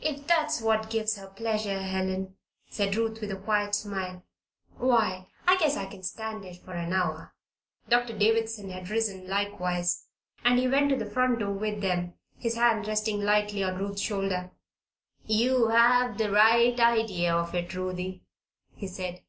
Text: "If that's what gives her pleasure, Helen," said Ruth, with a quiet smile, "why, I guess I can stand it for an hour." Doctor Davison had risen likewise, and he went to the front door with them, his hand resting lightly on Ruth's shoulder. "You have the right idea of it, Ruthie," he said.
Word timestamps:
"If 0.00 0.26
that's 0.26 0.60
what 0.60 0.90
gives 0.90 1.14
her 1.16 1.28
pleasure, 1.28 1.80
Helen," 1.80 2.34
said 2.68 2.96
Ruth, 2.96 3.20
with 3.20 3.30
a 3.30 3.36
quiet 3.36 3.76
smile, 3.76 4.24
"why, 4.78 5.28
I 5.46 5.58
guess 5.58 5.76
I 5.76 5.86
can 5.86 6.02
stand 6.02 6.44
it 6.44 6.56
for 6.56 6.72
an 6.72 6.92
hour." 6.92 7.36
Doctor 7.88 8.18
Davison 8.18 8.70
had 8.70 8.88
risen 8.88 9.28
likewise, 9.28 10.08
and 10.44 10.58
he 10.58 10.66
went 10.66 10.90
to 10.90 10.96
the 10.96 11.06
front 11.08 11.38
door 11.38 11.52
with 11.52 11.82
them, 11.82 12.14
his 12.36 12.56
hand 12.56 12.88
resting 12.88 13.20
lightly 13.20 13.62
on 13.62 13.78
Ruth's 13.78 14.02
shoulder. 14.02 14.50
"You 15.24 15.68
have 15.68 16.18
the 16.18 16.32
right 16.32 16.74
idea 16.80 17.32
of 17.32 17.54
it, 17.54 17.72
Ruthie," 17.72 18.24
he 18.74 18.88
said. 18.88 19.22